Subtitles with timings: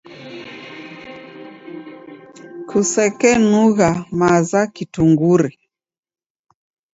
[2.69, 3.89] Kusekenugha
[4.19, 5.49] maza kitungure.